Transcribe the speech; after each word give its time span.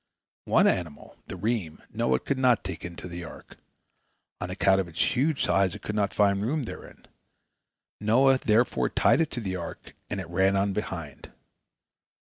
One 0.45 0.65
animal, 0.65 1.15
the 1.27 1.35
reem, 1.35 1.83
Noah 1.93 2.19
could 2.19 2.39
not 2.39 2.63
take 2.63 2.83
into 2.83 3.07
the 3.07 3.23
ark. 3.23 3.57
On 4.39 4.49
account 4.49 4.81
of 4.81 4.87
its 4.87 5.15
huge 5.15 5.45
size 5.45 5.75
it 5.75 5.83
could 5.83 5.93
not 5.93 6.11
find 6.11 6.41
room 6.41 6.63
therein. 6.63 7.05
Noah 7.99 8.39
therefore 8.39 8.89
tied 8.89 9.21
it 9.21 9.29
to 9.29 9.39
the 9.41 9.55
ark, 9.55 9.93
and 10.09 10.19
it 10.19 10.27
ran 10.27 10.55
on 10.55 10.73
behind. 10.73 11.31